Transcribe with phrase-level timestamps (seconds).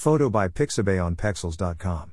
[0.00, 2.12] Photo by Pixabay on Pexels.com.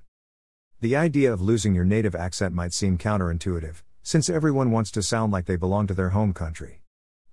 [0.81, 5.31] The idea of losing your native accent might seem counterintuitive, since everyone wants to sound
[5.31, 6.81] like they belong to their home country.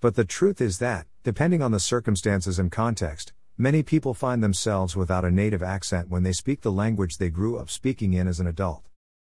[0.00, 4.94] But the truth is that, depending on the circumstances and context, many people find themselves
[4.94, 8.38] without a native accent when they speak the language they grew up speaking in as
[8.38, 8.84] an adult.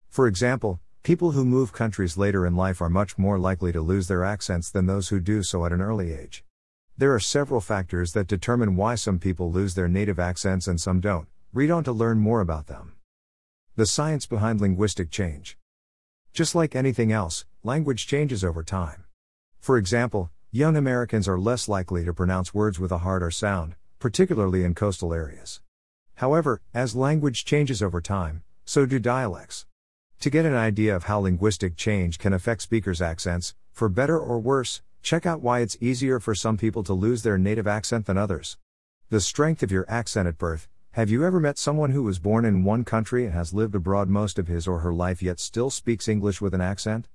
[0.10, 4.08] For example, people who move countries later in life are much more likely to lose
[4.08, 6.44] their accents than those who do so at an early age.
[7.02, 11.00] There are several factors that determine why some people lose their native accents and some
[11.00, 11.28] don't.
[11.52, 12.94] Read on to learn more about them.
[13.76, 15.58] The science behind linguistic change.
[16.32, 19.06] Just like anything else, language changes over time.
[19.60, 24.64] For example, young Americans are less likely to pronounce words with a harder sound, particularly
[24.64, 25.60] in coastal areas.
[26.18, 29.66] However, as language changes over time, so do dialects.
[30.20, 34.38] To get an idea of how linguistic change can affect speakers' accents, for better or
[34.38, 38.18] worse, Check out why it's easier for some people to lose their native accent than
[38.18, 38.58] others.
[39.10, 40.68] The strength of your accent at birth.
[40.92, 44.10] Have you ever met someone who was born in one country and has lived abroad
[44.10, 47.08] most of his or her life yet still speaks English with an accent?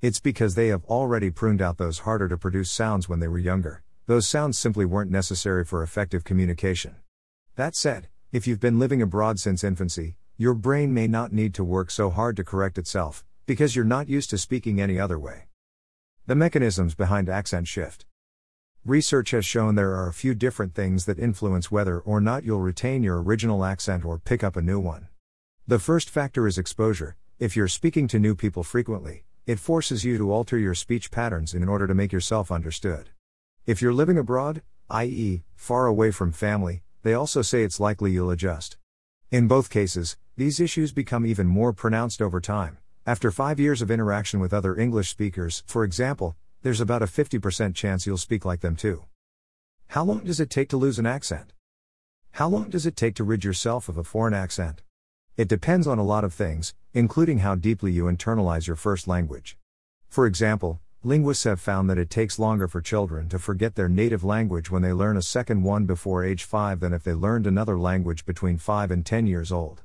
[0.00, 3.38] It's because they have already pruned out those harder to produce sounds when they were
[3.38, 3.82] younger.
[4.06, 6.96] Those sounds simply weren't necessary for effective communication.
[7.56, 11.64] That said, if you've been living abroad since infancy, your brain may not need to
[11.64, 15.47] work so hard to correct itself, because you're not used to speaking any other way.
[16.28, 18.04] The mechanisms behind accent shift.
[18.84, 22.60] Research has shown there are a few different things that influence whether or not you'll
[22.60, 25.08] retain your original accent or pick up a new one.
[25.66, 27.16] The first factor is exposure.
[27.38, 31.54] If you're speaking to new people frequently, it forces you to alter your speech patterns
[31.54, 33.08] in order to make yourself understood.
[33.64, 38.30] If you're living abroad, i.e., far away from family, they also say it's likely you'll
[38.30, 38.76] adjust.
[39.30, 42.76] In both cases, these issues become even more pronounced over time.
[43.08, 47.74] After five years of interaction with other English speakers, for example, there's about a 50%
[47.74, 49.04] chance you'll speak like them too.
[49.86, 51.54] How long does it take to lose an accent?
[52.32, 54.82] How long does it take to rid yourself of a foreign accent?
[55.38, 59.56] It depends on a lot of things, including how deeply you internalize your first language.
[60.10, 64.22] For example, linguists have found that it takes longer for children to forget their native
[64.22, 67.78] language when they learn a second one before age 5 than if they learned another
[67.78, 69.82] language between 5 and 10 years old.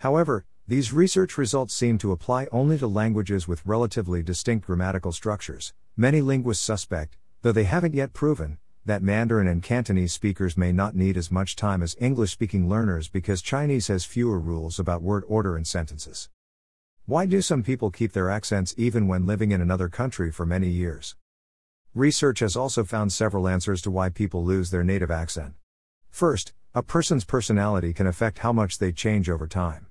[0.00, 5.72] However, these research results seem to apply only to languages with relatively distinct grammatical structures.
[5.96, 10.94] Many linguists suspect, though they haven't yet proven, that Mandarin and Cantonese speakers may not
[10.94, 15.24] need as much time as English speaking learners because Chinese has fewer rules about word
[15.26, 16.28] order in sentences.
[17.06, 20.68] Why do some people keep their accents even when living in another country for many
[20.68, 21.16] years?
[21.94, 25.54] Research has also found several answers to why people lose their native accent.
[26.10, 29.87] First, a person's personality can affect how much they change over time.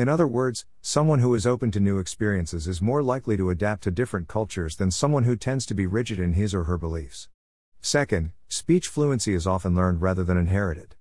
[0.00, 3.82] In other words, someone who is open to new experiences is more likely to adapt
[3.82, 7.28] to different cultures than someone who tends to be rigid in his or her beliefs.
[7.82, 10.94] Second, speech fluency is often learned rather than inherited.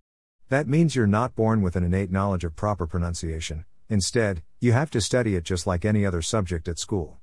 [0.50, 4.92] That means you're not born with an innate knowledge of proper pronunciation, instead, you have
[4.92, 7.20] to study it just like any other subject at school.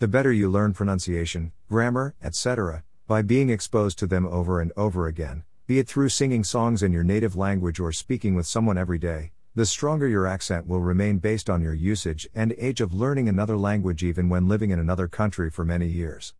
[0.00, 5.06] The better you learn pronunciation, grammar, etc., by being exposed to them over and over
[5.06, 8.98] again, be it through singing songs in your native language or speaking with someone every
[8.98, 13.28] day, the stronger your accent will remain based on your usage and age of learning
[13.28, 16.32] another language even when living in another country for many years.